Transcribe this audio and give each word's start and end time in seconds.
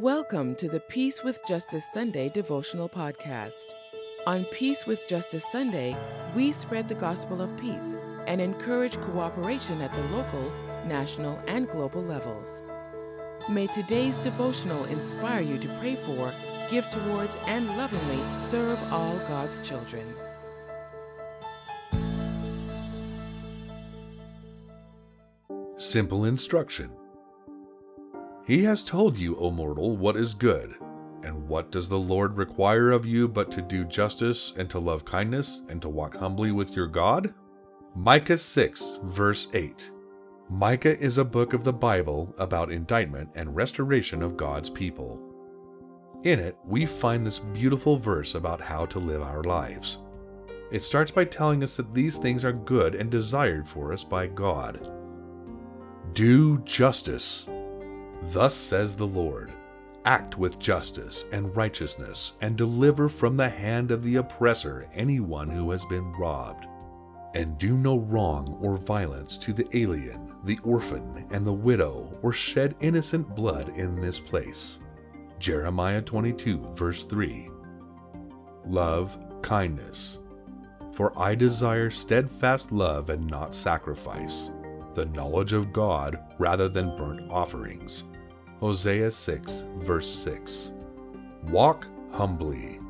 Welcome 0.00 0.56
to 0.56 0.68
the 0.68 0.80
Peace 0.80 1.22
with 1.22 1.40
Justice 1.46 1.84
Sunday 1.92 2.28
devotional 2.28 2.88
podcast. 2.88 3.74
On 4.26 4.44
Peace 4.46 4.86
with 4.86 5.06
Justice 5.06 5.44
Sunday, 5.52 5.96
we 6.34 6.50
spread 6.50 6.88
the 6.88 6.96
gospel 6.96 7.40
of 7.40 7.56
peace 7.56 7.96
and 8.26 8.40
encourage 8.40 9.00
cooperation 9.02 9.80
at 9.80 9.94
the 9.94 10.02
local, 10.08 10.50
national, 10.88 11.38
and 11.46 11.70
global 11.70 12.02
levels. 12.02 12.60
May 13.48 13.68
today's 13.68 14.18
devotional 14.18 14.84
inspire 14.86 15.42
you 15.42 15.58
to 15.58 15.68
pray 15.78 15.94
for, 15.94 16.34
give 16.68 16.90
towards, 16.90 17.36
and 17.46 17.68
lovingly 17.76 18.20
serve 18.36 18.82
all 18.92 19.16
God's 19.28 19.60
children. 19.60 20.12
Simple 25.76 26.24
instruction. 26.24 26.90
He 28.46 28.62
has 28.64 28.84
told 28.84 29.16
you, 29.16 29.36
O 29.36 29.50
mortal, 29.50 29.96
what 29.96 30.16
is 30.16 30.34
good. 30.34 30.74
And 31.22 31.48
what 31.48 31.70
does 31.70 31.88
the 31.88 31.98
Lord 31.98 32.36
require 32.36 32.90
of 32.90 33.06
you 33.06 33.26
but 33.26 33.50
to 33.52 33.62
do 33.62 33.84
justice 33.84 34.52
and 34.58 34.68
to 34.68 34.78
love 34.78 35.06
kindness 35.06 35.62
and 35.70 35.80
to 35.80 35.88
walk 35.88 36.14
humbly 36.14 36.52
with 36.52 36.76
your 36.76 36.86
God? 36.86 37.32
Micah 37.94 38.36
6, 38.36 38.98
verse 39.04 39.48
8. 39.54 39.90
Micah 40.50 40.98
is 40.98 41.16
a 41.16 41.24
book 41.24 41.54
of 41.54 41.64
the 41.64 41.72
Bible 41.72 42.34
about 42.36 42.70
indictment 42.70 43.30
and 43.34 43.56
restoration 43.56 44.22
of 44.22 44.36
God's 44.36 44.68
people. 44.68 45.18
In 46.24 46.38
it, 46.38 46.58
we 46.66 46.84
find 46.84 47.26
this 47.26 47.38
beautiful 47.38 47.96
verse 47.96 48.34
about 48.34 48.60
how 48.60 48.84
to 48.86 48.98
live 48.98 49.22
our 49.22 49.42
lives. 49.42 50.00
It 50.70 50.84
starts 50.84 51.10
by 51.10 51.24
telling 51.24 51.62
us 51.62 51.76
that 51.76 51.94
these 51.94 52.18
things 52.18 52.44
are 52.44 52.52
good 52.52 52.94
and 52.94 53.10
desired 53.10 53.66
for 53.66 53.90
us 53.92 54.04
by 54.04 54.26
God. 54.26 54.90
Do 56.12 56.58
justice. 56.58 57.48
Thus 58.22 58.54
says 58.54 58.96
the 58.96 59.06
Lord 59.06 59.52
Act 60.06 60.36
with 60.36 60.58
justice 60.58 61.24
and 61.32 61.56
righteousness, 61.56 62.34
and 62.42 62.58
deliver 62.58 63.08
from 63.08 63.38
the 63.38 63.48
hand 63.48 63.90
of 63.90 64.04
the 64.04 64.16
oppressor 64.16 64.86
anyone 64.94 65.48
who 65.48 65.70
has 65.70 65.84
been 65.86 66.12
robbed. 66.12 66.66
And 67.34 67.56
do 67.56 67.78
no 67.78 67.98
wrong 67.98 68.58
or 68.60 68.76
violence 68.76 69.38
to 69.38 69.54
the 69.54 69.66
alien, 69.76 70.34
the 70.44 70.58
orphan, 70.62 71.26
and 71.30 71.46
the 71.46 71.52
widow, 71.52 72.16
or 72.22 72.32
shed 72.32 72.76
innocent 72.80 73.34
blood 73.34 73.70
in 73.70 73.98
this 73.98 74.20
place. 74.20 74.78
Jeremiah 75.38 76.02
22, 76.02 76.58
verse 76.74 77.04
3. 77.04 77.48
Love 78.66 79.18
kindness. 79.40 80.20
For 80.92 81.18
I 81.18 81.34
desire 81.34 81.90
steadfast 81.90 82.72
love 82.72 83.08
and 83.08 83.26
not 83.28 83.54
sacrifice, 83.54 84.50
the 84.94 85.06
knowledge 85.06 85.52
of 85.52 85.72
God 85.72 86.18
rather 86.38 86.68
than 86.68 86.96
burnt 86.96 87.30
offerings. 87.30 88.04
Hosea 88.60 89.10
6, 89.10 89.64
verse 89.78 90.08
6. 90.08 90.72
Walk 91.48 91.86
humbly. 92.12 92.80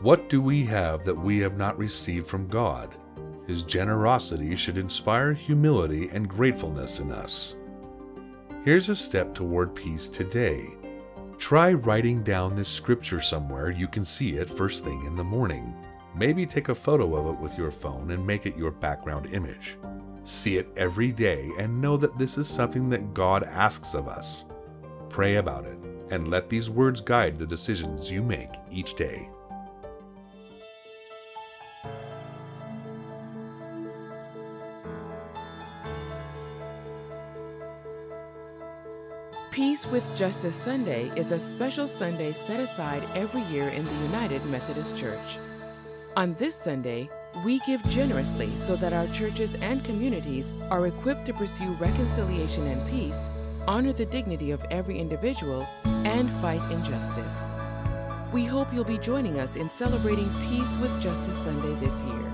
What 0.00 0.28
do 0.28 0.40
we 0.40 0.64
have 0.64 1.04
that 1.04 1.14
we 1.14 1.38
have 1.40 1.56
not 1.56 1.78
received 1.78 2.26
from 2.26 2.48
God? 2.48 2.94
His 3.46 3.62
generosity 3.62 4.54
should 4.54 4.78
inspire 4.78 5.32
humility 5.32 6.08
and 6.12 6.28
gratefulness 6.28 7.00
in 7.00 7.12
us. 7.12 7.56
Here's 8.64 8.88
a 8.88 8.96
step 8.96 9.34
toward 9.34 9.74
peace 9.74 10.08
today. 10.08 10.68
Try 11.38 11.72
writing 11.72 12.22
down 12.22 12.54
this 12.54 12.68
scripture 12.68 13.20
somewhere 13.20 13.70
you 13.70 13.88
can 13.88 14.04
see 14.04 14.36
it 14.36 14.50
first 14.50 14.84
thing 14.84 15.04
in 15.06 15.16
the 15.16 15.24
morning. 15.24 15.74
Maybe 16.14 16.44
take 16.44 16.68
a 16.68 16.74
photo 16.74 17.16
of 17.16 17.34
it 17.34 17.40
with 17.40 17.56
your 17.56 17.70
phone 17.70 18.10
and 18.10 18.26
make 18.26 18.44
it 18.44 18.56
your 18.56 18.70
background 18.70 19.32
image. 19.32 19.78
See 20.24 20.58
it 20.58 20.68
every 20.76 21.12
day 21.12 21.50
and 21.58 21.80
know 21.80 21.96
that 21.96 22.18
this 22.18 22.38
is 22.38 22.48
something 22.48 22.88
that 22.90 23.14
God 23.14 23.42
asks 23.42 23.94
of 23.94 24.08
us. 24.08 24.44
Pray 25.08 25.36
about 25.36 25.64
it, 25.64 25.78
and 26.10 26.28
let 26.28 26.48
these 26.48 26.70
words 26.70 27.00
guide 27.00 27.38
the 27.38 27.46
decisions 27.46 28.10
you 28.10 28.22
make 28.22 28.50
each 28.70 28.94
day. 28.94 29.28
Peace 39.50 39.84
with 39.88 40.14
Justice 40.14 40.54
Sunday 40.54 41.10
is 41.16 41.32
a 41.32 41.38
special 41.38 41.88
Sunday 41.88 42.32
set 42.32 42.60
aside 42.60 43.06
every 43.14 43.42
year 43.42 43.68
in 43.68 43.84
the 43.84 43.94
United 44.04 44.44
Methodist 44.46 44.96
Church. 44.96 45.38
On 46.16 46.34
this 46.34 46.54
Sunday, 46.54 47.10
we 47.44 47.60
give 47.60 47.82
generously 47.88 48.56
so 48.56 48.76
that 48.76 48.92
our 48.92 49.06
churches 49.08 49.54
and 49.56 49.84
communities 49.84 50.52
are 50.70 50.86
equipped 50.86 51.26
to 51.26 51.32
pursue 51.32 51.72
reconciliation 51.74 52.66
and 52.66 52.90
peace, 52.90 53.30
honor 53.66 53.92
the 53.92 54.06
dignity 54.06 54.50
of 54.50 54.64
every 54.70 54.98
individual, 54.98 55.66
and 56.04 56.30
fight 56.30 56.60
injustice. 56.70 57.50
We 58.32 58.44
hope 58.44 58.72
you'll 58.72 58.84
be 58.84 58.98
joining 58.98 59.40
us 59.40 59.56
in 59.56 59.68
celebrating 59.68 60.32
Peace 60.48 60.76
with 60.76 61.00
Justice 61.00 61.38
Sunday 61.38 61.74
this 61.84 62.04
year. 62.04 62.32